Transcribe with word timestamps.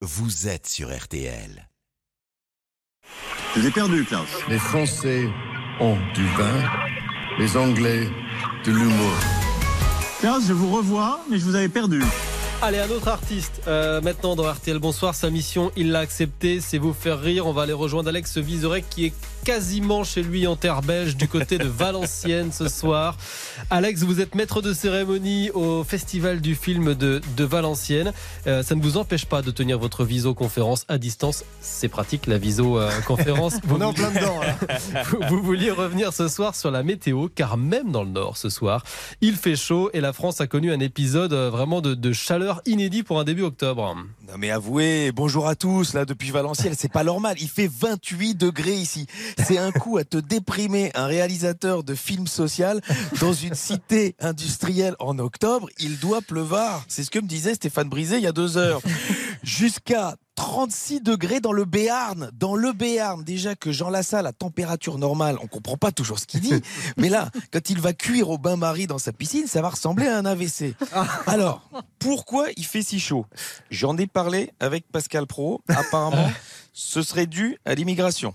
vous 0.00 0.46
êtes 0.46 0.66
sur 0.66 0.96
RTL. 0.96 1.68
Je 3.56 3.60
l'ai 3.60 3.70
perdu, 3.70 4.04
Klaus. 4.04 4.28
Les 4.48 4.58
Français 4.58 5.28
ont 5.80 5.96
du 6.14 6.24
vin, 6.36 6.62
les 7.38 7.56
Anglais 7.56 8.08
de 8.64 8.72
l'humour. 8.72 9.12
Klaus, 10.20 10.46
je 10.46 10.52
vous 10.52 10.70
revois, 10.70 11.20
mais 11.30 11.38
je 11.38 11.44
vous 11.44 11.54
avais 11.54 11.68
perdu. 11.68 12.02
Allez, 12.60 12.78
un 12.78 12.90
autre 12.90 13.06
artiste 13.06 13.62
euh, 13.68 14.00
maintenant 14.00 14.34
dans 14.34 14.50
RTL 14.50 14.80
Bonsoir. 14.80 15.14
Sa 15.14 15.30
mission, 15.30 15.70
il 15.76 15.92
l'a 15.92 16.00
accepté, 16.00 16.60
c'est 16.60 16.78
vous 16.78 16.92
faire 16.92 17.20
rire. 17.20 17.46
On 17.46 17.52
va 17.52 17.62
aller 17.62 17.72
rejoindre 17.72 18.08
Alex 18.08 18.36
Vizorek 18.38 18.84
qui 18.90 19.06
est 19.06 19.12
quasiment 19.44 20.02
chez 20.02 20.22
lui 20.24 20.44
en 20.48 20.56
terre 20.56 20.82
belge 20.82 21.16
du 21.16 21.28
côté 21.28 21.56
de 21.56 21.68
Valenciennes 21.68 22.50
ce 22.50 22.68
soir. 22.68 23.16
Alex, 23.70 24.02
vous 24.02 24.20
êtes 24.20 24.34
maître 24.34 24.60
de 24.60 24.72
cérémonie 24.72 25.50
au 25.50 25.84
Festival 25.84 26.40
du 26.40 26.56
film 26.56 26.94
de, 26.94 27.20
de 27.36 27.44
Valenciennes. 27.44 28.12
Euh, 28.48 28.64
ça 28.64 28.74
ne 28.74 28.82
vous 28.82 28.96
empêche 28.96 29.24
pas 29.24 29.40
de 29.40 29.52
tenir 29.52 29.78
votre 29.78 30.04
visioconférence 30.04 30.84
à 30.88 30.98
distance. 30.98 31.44
C'est 31.60 31.88
pratique 31.88 32.26
la 32.26 32.38
visioconférence. 32.38 33.54
On 33.70 33.80
est 33.80 33.84
en 33.84 33.92
plein 33.92 34.10
dedans. 34.10 34.40
vous, 35.10 35.18
vous 35.28 35.42
vouliez 35.44 35.70
revenir 35.70 36.12
ce 36.12 36.26
soir 36.26 36.56
sur 36.56 36.72
la 36.72 36.82
météo 36.82 37.28
car 37.32 37.56
même 37.56 37.92
dans 37.92 38.02
le 38.02 38.10
nord 38.10 38.36
ce 38.36 38.48
soir, 38.48 38.82
il 39.20 39.36
fait 39.36 39.56
chaud 39.56 39.90
et 39.92 40.00
la 40.00 40.12
France 40.12 40.40
a 40.40 40.48
connu 40.48 40.72
un 40.72 40.80
épisode 40.80 41.32
euh, 41.32 41.50
vraiment 41.50 41.80
de, 41.80 41.94
de 41.94 42.12
chaleur 42.12 42.47
inédit 42.66 43.02
pour 43.02 43.20
un 43.20 43.24
début 43.24 43.42
octobre. 43.42 43.94
Non 44.28 44.34
mais 44.38 44.50
avouez, 44.50 45.12
bonjour 45.12 45.48
à 45.48 45.54
tous, 45.54 45.94
là 45.94 46.04
depuis 46.04 46.30
Valenciennes, 46.30 46.74
c'est 46.76 46.92
pas 46.92 47.04
normal, 47.04 47.36
il 47.40 47.48
fait 47.48 47.70
28 47.70 48.34
degrés 48.34 48.74
ici. 48.74 49.06
C'est 49.38 49.58
un 49.58 49.72
coup 49.72 49.98
à 49.98 50.04
te 50.04 50.16
déprimer 50.18 50.90
un 50.94 51.06
réalisateur 51.06 51.84
de 51.84 51.94
film 51.94 52.26
social 52.26 52.80
dans 53.20 53.32
une 53.32 53.54
cité 53.54 54.16
industrielle 54.20 54.96
en 54.98 55.18
octobre, 55.18 55.68
il 55.78 55.98
doit 55.98 56.20
pleuvoir. 56.20 56.84
C'est 56.88 57.04
ce 57.04 57.10
que 57.10 57.18
me 57.18 57.28
disait 57.28 57.54
Stéphane 57.54 57.88
Brisé 57.88 58.16
il 58.16 58.22
y 58.22 58.26
a 58.26 58.32
deux 58.32 58.56
heures. 58.56 58.80
Jusqu'à 59.42 60.16
36 60.38 61.00
degrés 61.00 61.40
dans 61.40 61.50
le 61.50 61.64
Béarn. 61.64 62.30
Dans 62.32 62.54
le 62.54 62.72
Béarn, 62.72 63.24
déjà 63.24 63.56
que 63.56 63.72
Jean 63.72 63.90
Lassalle, 63.90 64.24
à 64.24 64.32
température 64.32 64.96
normale, 64.96 65.36
on 65.42 65.48
comprend 65.48 65.76
pas 65.76 65.90
toujours 65.90 66.20
ce 66.20 66.26
qu'il 66.26 66.38
dit. 66.40 66.62
Mais 66.96 67.08
là, 67.08 67.32
quand 67.52 67.70
il 67.70 67.80
va 67.80 67.92
cuire 67.92 68.30
au 68.30 68.38
bain-marie 68.38 68.86
dans 68.86 68.98
sa 68.98 69.12
piscine, 69.12 69.48
ça 69.48 69.62
va 69.62 69.70
ressembler 69.70 70.06
à 70.06 70.16
un 70.16 70.24
AVC. 70.24 70.76
Alors, 71.26 71.68
pourquoi 71.98 72.46
il 72.56 72.64
fait 72.64 72.82
si 72.82 73.00
chaud? 73.00 73.26
J'en 73.72 73.96
ai 73.98 74.06
parlé 74.06 74.52
avec 74.60 74.86
Pascal 74.92 75.26
Pro. 75.26 75.60
Apparemment, 75.66 76.30
ce 76.72 77.02
serait 77.02 77.26
dû 77.26 77.58
à 77.64 77.74
l'immigration. 77.74 78.32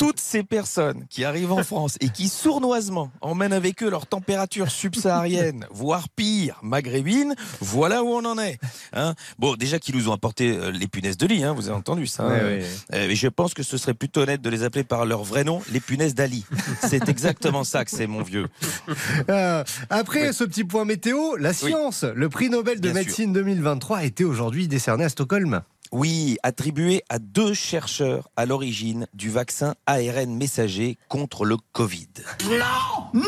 Toutes 0.00 0.18
ces 0.18 0.42
personnes 0.42 1.04
qui 1.10 1.24
arrivent 1.26 1.52
en 1.52 1.62
France 1.62 1.96
et 2.00 2.08
qui 2.08 2.30
sournoisement 2.30 3.10
emmènent 3.20 3.52
avec 3.52 3.82
eux 3.82 3.90
leur 3.90 4.06
température 4.06 4.70
subsaharienne, 4.70 5.66
voire 5.70 6.08
pire, 6.08 6.58
maghrébine, 6.62 7.34
voilà 7.60 8.02
où 8.02 8.08
on 8.08 8.24
en 8.24 8.38
est. 8.38 8.58
Hein 8.94 9.14
bon, 9.38 9.56
déjà 9.56 9.78
qu'ils 9.78 9.94
nous 9.96 10.08
ont 10.08 10.12
apporté 10.14 10.56
euh, 10.56 10.70
les 10.70 10.86
punaises 10.88 11.18
de 11.18 11.26
lit, 11.26 11.44
hein, 11.44 11.52
vous 11.52 11.68
avez 11.68 11.76
entendu 11.76 12.06
ça. 12.06 12.22
hein. 12.22 12.30
Euh, 12.32 12.62
mais 12.92 13.14
je 13.14 13.28
pense 13.28 13.52
que 13.52 13.62
ce 13.62 13.76
serait 13.76 13.92
plutôt 13.92 14.22
honnête 14.22 14.40
de 14.40 14.48
les 14.48 14.62
appeler 14.62 14.84
par 14.84 15.04
leur 15.04 15.22
vrai 15.22 15.44
nom, 15.44 15.60
les 15.70 15.80
punaises 15.80 16.14
d'Ali. 16.14 16.46
C'est 16.80 17.06
exactement 17.10 17.62
ça 17.62 17.84
que 17.84 17.90
c'est, 17.90 18.06
mon 18.06 18.22
vieux. 18.22 18.48
Euh, 19.28 19.62
après 19.90 20.28
Oui. 20.28 20.34
ce 20.34 20.44
petit 20.44 20.64
point 20.64 20.84
météo, 20.86 21.36
la 21.36 21.52
science. 21.52 22.04
Le 22.14 22.28
prix 22.30 22.48
Nobel 22.48 22.76
de 22.80 22.88
Bien 22.90 22.92
sûr. 22.92 23.00
médecine 23.06 23.32
2023 23.34 23.98
a 23.98 24.04
été 24.04 24.24
aujourd'hui 24.24 24.66
décerné 24.66 25.04
à 25.04 25.08
Stockholm. 25.10 25.60
Oui, 25.92 26.36
attribué 26.44 27.02
à 27.08 27.18
deux 27.18 27.52
chercheurs 27.52 28.28
à 28.36 28.46
l'origine 28.46 29.06
du 29.12 29.28
vaccin 29.28 29.74
ARN 29.86 30.36
messager 30.36 30.98
contre 31.08 31.44
le 31.44 31.56
Covid. 31.72 32.06
Non 32.48 33.20
Non 33.20 33.22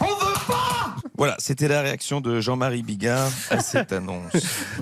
On 0.00 0.04
veut 0.04 0.46
pas 0.46 0.94
Voilà, 1.16 1.36
c'était 1.38 1.68
la 1.68 1.80
réaction 1.80 2.20
de 2.20 2.40
Jean-Marie 2.40 2.82
Bigard 2.82 3.30
à 3.50 3.60
cette 3.60 3.94
annonce. 3.94 4.32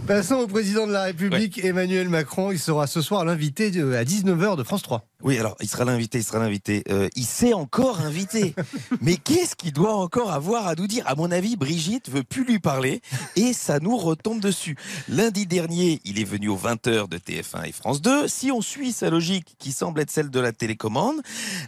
Passons 0.08 0.34
au 0.36 0.46
président 0.48 0.88
de 0.88 0.92
la 0.92 1.04
République, 1.04 1.64
Emmanuel 1.64 2.08
Macron. 2.08 2.50
Il 2.50 2.58
sera 2.58 2.88
ce 2.88 3.00
soir 3.00 3.24
l'invité 3.24 3.66
à 3.66 4.02
19h 4.04 4.56
de 4.56 4.64
France 4.64 4.82
3. 4.82 5.04
Oui, 5.22 5.38
alors, 5.38 5.56
il 5.62 5.68
sera 5.68 5.84
l'invité, 5.84 6.18
il 6.18 6.24
sera 6.24 6.38
l'invité. 6.38 6.84
Euh, 6.90 7.08
il 7.16 7.24
s'est 7.24 7.54
encore 7.54 8.00
invité. 8.02 8.54
Mais 9.00 9.16
qu'est-ce 9.16 9.56
qu'il 9.56 9.72
doit 9.72 9.96
encore 9.96 10.30
avoir 10.30 10.66
à 10.66 10.74
nous 10.74 10.86
dire? 10.86 11.04
À 11.06 11.14
mon 11.14 11.30
avis, 11.30 11.56
Brigitte 11.56 12.10
veut 12.10 12.22
plus 12.22 12.44
lui 12.44 12.58
parler 12.58 13.00
et 13.34 13.54
ça 13.54 13.80
nous 13.80 13.96
retombe 13.96 14.40
dessus. 14.40 14.76
Lundi 15.08 15.46
dernier, 15.46 16.02
il 16.04 16.20
est 16.20 16.24
venu 16.24 16.48
aux 16.48 16.58
20h 16.58 17.08
de 17.08 17.16
TF1 17.16 17.66
et 17.66 17.72
France 17.72 18.02
2. 18.02 18.28
Si 18.28 18.52
on 18.52 18.60
suit 18.60 18.92
sa 18.92 19.08
logique 19.08 19.56
qui 19.58 19.72
semble 19.72 20.00
être 20.00 20.10
celle 20.10 20.28
de 20.28 20.38
la 20.38 20.52
télécommande, 20.52 21.22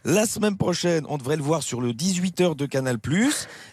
la 0.05 0.27
semaine 0.27 0.59
prochaine, 0.59 1.07
on 1.09 1.17
devrait 1.17 1.37
le 1.37 1.43
voir 1.43 1.63
sur 1.63 1.81
le 1.81 1.93
18h 1.93 2.55
de 2.55 2.67
Canal+, 2.67 2.99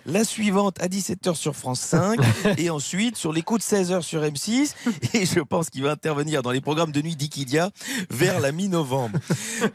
la 0.06 0.24
suivante 0.24 0.82
à 0.82 0.88
17h 0.88 1.36
sur 1.36 1.54
France 1.54 1.82
5 1.82 2.20
et 2.58 2.70
ensuite 2.70 3.18
sur 3.18 3.34
les 3.34 3.42
coups 3.42 3.70
de 3.70 3.76
16h 3.76 4.02
sur 4.04 4.22
M6 4.22 4.74
et 5.14 5.26
je 5.26 5.42
pense 5.42 5.70
qu'il 5.70 5.84
va 5.84 5.92
intervenir 5.92 6.42
dans 6.44 6.52
les 6.52 6.62
programmes 6.62 6.94
de 6.94 7.02
nuit 7.02 7.18
d'Ikidia 7.18 7.72
vers 8.10 8.40
la 8.40 8.54
mi-novembre. 8.54 9.20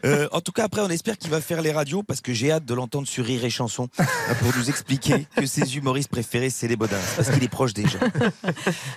Euh, 0.05 0.27
en 0.31 0.41
tout 0.41 0.51
cas, 0.51 0.63
après, 0.65 0.81
on 0.81 0.89
espère 0.89 1.17
qu'il 1.17 1.29
va 1.29 1.41
faire 1.41 1.61
les 1.61 1.71
radios 1.71 2.03
parce 2.03 2.21
que 2.21 2.33
j'ai 2.33 2.51
hâte 2.51 2.65
de 2.65 2.73
l'entendre 2.73 3.07
sur 3.07 3.25
Rire 3.25 3.43
et 3.45 3.49
Chanson 3.49 3.87
euh, 3.99 4.03
pour 4.39 4.55
nous 4.57 4.69
expliquer 4.69 5.27
que 5.35 5.45
ses 5.45 5.75
humoristes 5.77 6.09
préférés, 6.09 6.49
c'est 6.49 6.67
les 6.67 6.75
Bodins 6.75 6.97
parce 7.15 7.29
qu'il 7.29 7.43
est 7.43 7.47
proche 7.49 7.73
des 7.73 7.83
gens. 7.87 7.99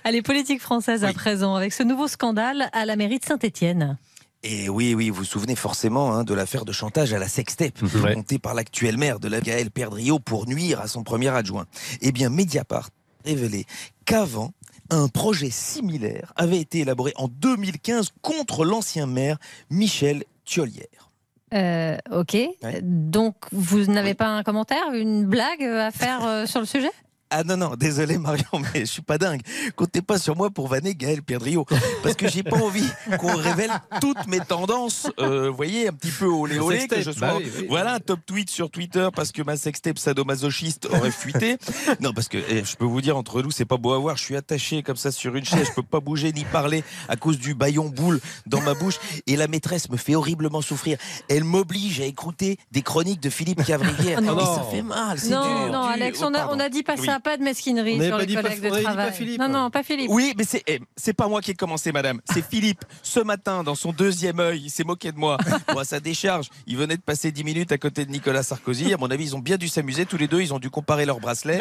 Allez, 0.04 0.22
politique 0.22 0.60
française 0.60 1.04
à 1.04 1.08
Oui. 1.08 1.14
présent, 1.14 1.54
avec 1.54 1.72
ce 1.72 1.82
nouveau 1.82 2.08
scandale 2.08 2.68
à 2.72 2.84
la 2.86 2.96
mairie 2.96 3.18
de 3.18 3.24
Saint-Étienne. 3.24 3.96
Et 4.42 4.68
oui, 4.68 4.94
oui, 4.94 5.08
vous 5.08 5.16
vous 5.18 5.24
souvenez 5.24 5.56
forcément 5.56 6.12
hein, 6.14 6.22
de 6.24 6.34
l'affaire 6.34 6.64
de 6.66 6.72
chantage 6.72 7.12
à 7.14 7.18
la 7.18 7.28
sextape, 7.28 7.80
Ouais. 7.82 8.14
montée 8.14 8.38
par 8.38 8.52
l'actuelle 8.54 8.98
maire 8.98 9.18
de 9.18 9.28
la 9.28 9.40
Gaël 9.40 9.70
Perdriau 9.70 10.18
pour 10.18 10.46
nuire 10.46 10.80
à 10.80 10.86
son 10.86 11.02
premier 11.02 11.28
adjoint. 11.30 11.64
Eh 12.02 12.12
bien, 12.12 12.28
Mediapart 12.28 12.90
a 13.24 13.28
révélé 13.28 13.64
qu'avant, 14.04 14.52
un 14.90 15.08
projet 15.08 15.48
similaire 15.48 16.34
avait 16.36 16.60
été 16.60 16.80
élaboré 16.80 17.14
en 17.16 17.26
2015 17.28 18.10
contre 18.20 18.66
l'ancien 18.66 19.06
maire 19.06 19.38
Michel 19.70 20.24
Thiolière. 20.44 21.10
Euh, 21.54 21.96
ok. 22.10 22.36
Donc, 22.82 23.36
vous 23.52 23.84
n'avez 23.86 24.14
pas 24.14 24.26
un 24.26 24.42
commentaire, 24.42 24.92
une 24.92 25.24
blague 25.24 25.62
à 25.62 25.90
faire 25.90 26.24
euh, 26.26 26.46
sur 26.46 26.60
le 26.60 26.66
sujet? 26.66 26.90
Ah 27.36 27.42
non, 27.42 27.56
non, 27.56 27.74
désolé 27.76 28.16
Marion, 28.16 28.44
mais 28.72 28.80
je 28.80 28.84
suis 28.84 29.02
pas 29.02 29.18
dingue. 29.18 29.40
Comptez 29.74 30.02
pas 30.02 30.18
sur 30.18 30.36
moi 30.36 30.50
pour 30.50 30.68
vanner 30.68 30.94
Gaël 30.94 31.20
Perdriau. 31.20 31.66
Parce 32.02 32.14
que 32.14 32.28
j'ai 32.28 32.44
pas 32.44 32.58
envie 32.58 32.86
qu'on 33.18 33.34
révèle 33.34 33.72
toutes 34.00 34.28
mes 34.28 34.38
tendances, 34.38 35.08
euh, 35.18 35.50
vous 35.50 35.56
voyez, 35.56 35.88
un 35.88 35.92
petit 35.92 36.12
peu 36.12 36.26
olé 36.26 36.60
olé, 36.60 36.86
que 36.86 37.02
je 37.02 37.10
sois. 37.10 37.26
Bah 37.28 37.34
oui, 37.38 37.50
oui. 37.58 37.66
Voilà 37.68 37.94
un 37.94 37.98
top 37.98 38.20
tweet 38.24 38.50
sur 38.50 38.70
Twitter 38.70 39.08
parce 39.16 39.32
que 39.32 39.42
ma 39.42 39.56
sextape 39.56 39.98
sadomasochiste 39.98 40.86
aurait 40.92 41.10
fuité. 41.10 41.56
Non, 42.00 42.12
parce 42.12 42.28
que 42.28 42.38
eh, 42.38 42.64
je 42.64 42.76
peux 42.76 42.84
vous 42.84 43.00
dire, 43.00 43.16
entre 43.16 43.42
nous, 43.42 43.50
c'est 43.50 43.64
pas 43.64 43.78
beau 43.78 43.92
à 43.94 43.98
voir. 43.98 44.16
Je 44.16 44.22
suis 44.22 44.36
attaché 44.36 44.84
comme 44.84 44.96
ça 44.96 45.10
sur 45.10 45.34
une 45.34 45.44
chaise, 45.44 45.66
je 45.68 45.72
peux 45.72 45.82
pas 45.82 45.98
bouger 46.00 46.32
ni 46.32 46.44
parler 46.44 46.84
à 47.08 47.16
cause 47.16 47.38
du 47.38 47.54
baillon 47.54 47.88
boule 47.88 48.20
dans 48.46 48.60
ma 48.60 48.74
bouche. 48.74 49.00
Et 49.26 49.34
la 49.34 49.48
maîtresse 49.48 49.90
me 49.90 49.96
fait 49.96 50.14
horriblement 50.14 50.62
souffrir. 50.62 50.98
Elle 51.28 51.42
m'oblige 51.42 52.00
à 52.00 52.04
écouter 52.04 52.58
des 52.70 52.82
chroniques 52.82 53.20
de 53.20 53.30
Philippe 53.30 53.64
Cavrivière. 53.64 54.18
Oh 54.22 54.24
non. 54.24 54.38
Et 54.38 54.44
ça 54.44 54.64
fait 54.70 54.82
mal, 54.82 55.18
c'est 55.18 55.30
Non, 55.30 55.42
dur. 55.42 55.72
non, 55.72 55.82
dur. 55.82 55.90
Alex, 55.90 56.18
Oh, 56.22 56.26
on 56.28 56.34
a, 56.34 56.38
pardon. 56.38 56.56
on 56.56 56.60
a 56.60 56.68
dit 56.68 56.82
pas 56.84 56.94
Oui. 56.96 57.06
ça, 57.06 57.18
pas 57.24 57.36
de 57.36 57.42
mesquinerie 57.42 58.00
sur 58.00 58.16
pas 58.16 58.24
les 58.24 58.34
pas- 58.34 58.42
collègues 58.42 58.58
avait 58.58 58.70
de 58.70 58.74
pas 58.76 58.82
travail. 58.82 59.12
Philippe. 59.12 59.40
Non, 59.40 59.48
non, 59.48 59.70
pas 59.70 59.82
Philippe. 59.82 60.10
Oui, 60.10 60.34
mais 60.38 60.44
c'est 60.44 60.62
eh, 60.68 60.80
c'est 60.96 61.12
pas 61.14 61.26
moi 61.26 61.40
qui 61.40 61.50
ai 61.50 61.54
commencé, 61.54 61.90
madame. 61.90 62.20
C'est 62.32 62.44
Philippe. 62.48 62.84
Ce 63.02 63.18
matin, 63.20 63.64
dans 63.64 63.74
son 63.74 63.92
deuxième 63.92 64.38
œil, 64.38 64.62
il 64.66 64.70
s'est 64.70 64.84
moqué 64.84 65.10
de 65.10 65.18
moi. 65.18 65.38
Bon, 65.72 65.78
à 65.80 65.84
sa 65.84 65.98
décharge, 65.98 66.48
il 66.68 66.76
venait 66.76 66.96
de 66.96 67.02
passer 67.02 67.32
10 67.32 67.42
minutes 67.42 67.72
à 67.72 67.78
côté 67.78 68.04
de 68.06 68.10
Nicolas 68.12 68.42
Sarkozy. 68.44 68.92
À 68.94 68.96
mon 68.96 69.10
avis, 69.10 69.24
ils 69.24 69.34
ont 69.36 69.40
bien 69.40 69.56
dû 69.56 69.66
s'amuser 69.68 70.06
tous 70.06 70.16
les 70.18 70.28
deux. 70.28 70.40
Ils 70.40 70.54
ont 70.54 70.58
dû 70.60 70.70
comparer 70.70 71.06
leurs 71.06 71.18
bracelets. 71.20 71.60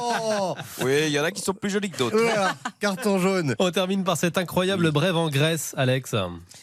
Oh 0.00 0.54
Oui, 0.82 0.92
il 1.06 1.12
y 1.12 1.18
en 1.20 1.24
a 1.24 1.30
qui 1.30 1.42
sont 1.42 1.54
plus 1.54 1.70
jolis 1.70 1.90
que 1.90 1.98
d'autres. 1.98 2.16
Voilà, 2.18 2.54
Carton 2.80 3.18
jaune. 3.18 3.54
On 3.58 3.70
termine 3.70 4.04
par 4.04 4.16
cette 4.16 4.38
incroyable 4.38 4.90
brève 4.92 5.16
en 5.16 5.28
Grèce, 5.28 5.74
Alex. 5.76 6.14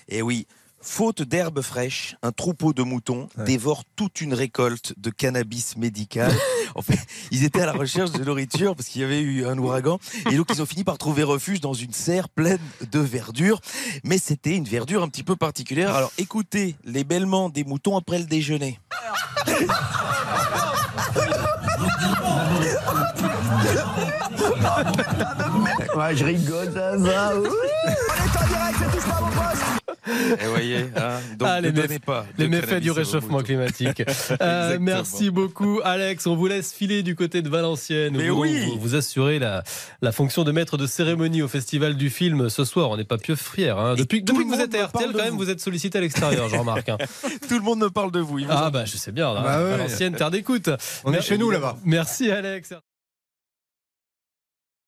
Et 0.09 0.21
oui. 0.21 0.47
Faute 0.81 1.21
d'herbe 1.21 1.61
fraîche, 1.61 2.15
un 2.23 2.31
troupeau 2.31 2.73
de 2.73 2.81
moutons 2.81 3.29
dévore 3.37 3.83
toute 3.95 4.19
une 4.19 4.33
récolte 4.33 4.93
de 4.97 5.09
cannabis 5.09 5.77
médical. 5.77 6.31
En 6.73 6.81
fait, 6.81 6.99
ils 7.31 7.43
étaient 7.43 7.59
à 7.59 7.65
la 7.65 7.73
recherche 7.73 8.13
de 8.13 8.23
nourriture 8.23 8.77
parce 8.77 8.87
qu'il 8.87 9.01
y 9.01 9.03
avait 9.03 9.19
eu 9.19 9.45
un 9.45 9.57
ouragan. 9.57 9.99
Et 10.31 10.37
donc, 10.37 10.47
ils 10.53 10.61
ont 10.61 10.65
fini 10.65 10.85
par 10.85 10.97
trouver 10.97 11.23
refuge 11.23 11.59
dans 11.59 11.73
une 11.73 11.91
serre 11.91 12.29
pleine 12.29 12.61
de 12.89 12.99
verdure. 12.99 13.59
Mais 14.05 14.17
c'était 14.17 14.55
une 14.55 14.63
verdure 14.63 15.03
un 15.03 15.09
petit 15.09 15.23
peu 15.23 15.35
particulière. 15.35 15.93
Alors, 15.93 16.13
écoutez 16.17 16.77
les 16.85 17.03
bêlements 17.03 17.49
des 17.49 17.65
moutons 17.65 17.97
après 17.97 18.19
le 18.19 18.25
déjeuner. 18.25 18.79
Ouais, 25.93 26.15
je 26.15 26.23
rigole, 26.23 26.71
ça 26.73 26.95
va. 26.95 27.33
Et 30.07 30.45
voyez, 30.47 30.77
hein, 30.95 31.19
donc 31.37 31.47
Ah, 31.51 31.61
ne 31.61 31.69
les, 31.69 31.71
méf- 31.87 31.99
pas 31.99 32.25
les 32.37 32.47
méfaits 32.47 32.79
du 32.81 32.89
réchauffement 32.91 33.39
climatique. 33.41 34.03
Euh, 34.41 34.77
merci 34.79 35.29
beaucoup, 35.29 35.79
Alex. 35.83 36.25
On 36.25 36.35
vous 36.35 36.47
laisse 36.47 36.73
filer 36.73 37.03
du 37.03 37.15
côté 37.15 37.41
de 37.41 37.49
Valenciennes. 37.49 38.15
Mais 38.17 38.29
vous, 38.29 38.41
oui. 38.41 38.65
vous, 38.65 38.79
vous 38.79 38.95
assurez 38.95 39.37
la, 39.39 39.63
la 40.01 40.11
fonction 40.11 40.43
de 40.43 40.51
maître 40.51 40.77
de 40.77 40.87
cérémonie 40.87 41.41
au 41.41 41.47
Festival 41.47 41.95
du 41.95 42.09
film 42.09 42.49
ce 42.49 42.63
soir. 42.65 42.89
On 42.89 42.97
n'est 42.97 43.03
pas 43.03 43.17
pieux 43.17 43.35
frière. 43.35 43.77
hein. 43.77 43.95
Depuis, 43.95 44.23
que 44.23 44.31
vous 44.31 44.59
êtes 44.59 44.73
à 44.75 44.85
RTL, 44.87 45.11
quand 45.11 45.17
même, 45.17 45.31
vous. 45.31 45.37
vous 45.37 45.49
êtes 45.49 45.59
sollicité 45.59 45.97
à 45.99 46.01
l'extérieur, 46.01 46.49
je 46.49 46.55
remarque. 46.55 46.89
hein. 46.89 46.97
Tout 47.47 47.55
le 47.59 47.63
monde 47.63 47.79
me 47.79 47.89
parle 47.89 48.11
de 48.11 48.19
vous. 48.19 48.37
vous 48.39 48.45
en 48.45 48.49
Ah, 48.49 48.69
bah, 48.71 48.85
je 48.85 48.97
sais 48.97 49.11
bien. 49.11 49.33
là. 49.33 49.41
Bah 49.41 49.63
ouais. 49.63 49.71
Valenciennes, 49.71 50.15
terre 50.15 50.31
d'écoute. 50.31 50.69
On 51.03 51.13
est 51.13 51.21
chez 51.21 51.37
nous 51.37 51.51
là-bas. 51.51 51.77
Merci, 51.83 52.31
Alex. 52.31 52.73